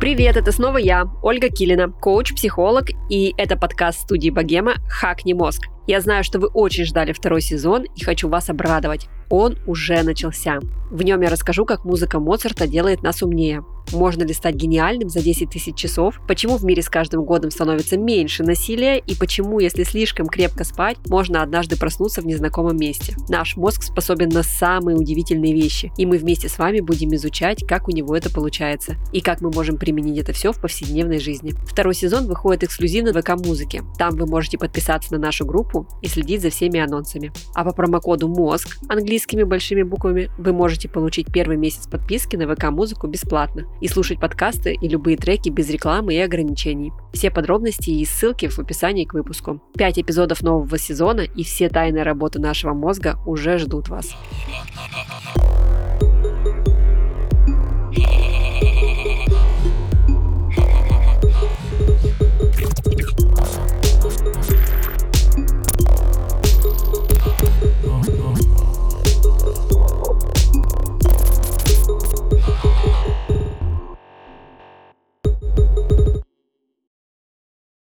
[0.00, 5.64] Привет, это снова я, Ольга Килина, коуч-психолог, и это подкаст студии Богема «Хакни мозг».
[5.88, 9.08] Я знаю, что вы очень ждали второй сезон и хочу вас обрадовать.
[9.30, 10.60] Он уже начался.
[10.90, 13.62] В нем я расскажу, как музыка Моцарта делает нас умнее,
[13.92, 16.20] можно ли стать гениальным за 10 тысяч часов?
[16.26, 18.98] Почему в мире с каждым годом становится меньше насилия?
[18.98, 23.16] И почему, если слишком крепко спать, можно однажды проснуться в незнакомом месте?
[23.28, 27.88] Наш мозг способен на самые удивительные вещи, и мы вместе с вами будем изучать, как
[27.88, 31.54] у него это получается, и как мы можем применить это все в повседневной жизни.
[31.66, 33.82] Второй сезон выходит эксклюзивно в ВК-музыке.
[33.98, 37.32] Там вы можете подписаться на нашу группу и следить за всеми анонсами.
[37.54, 38.68] А по промокоду МОЗГ
[39.18, 44.74] английскими большими буквами вы можете получить первый месяц подписки на ВК-музыку бесплатно и слушать подкасты
[44.80, 46.92] и любые треки без рекламы и ограничений.
[47.12, 49.60] Все подробности и ссылки в описании к выпуску.
[49.76, 54.14] Пять эпизодов нового сезона и все тайные работы нашего мозга уже ждут вас.